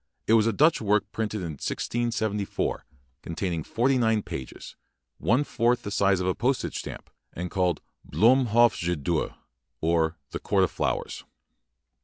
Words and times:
It 0.25 0.33
was 0.33 0.47
a 0.47 0.51
Dutch 0.51 0.81
work 0.81 1.05
printed 1.11 1.41
in 1.41 1.51
1674, 1.61 2.85
contain 3.21 3.53
ing 3.53 3.63
forty 3.63 3.99
nine 3.99 4.23
pages, 4.23 4.75
one 5.19 5.43
fourth 5.43 5.83
the 5.83 5.91
size 5.91 6.19
of 6.19 6.25
a 6.25 6.33
postage 6.33 6.79
stamp, 6.79 7.11
and 7.33 7.51
called 7.51 7.81
"Bloem 8.11 8.47
Hof 8.47 8.75
je 8.75 8.95
door", 8.95 9.35
or 9.79 10.17
"The 10.31 10.39
Court 10.39 10.63
of 10.63 10.71
Flowers". 10.71 11.23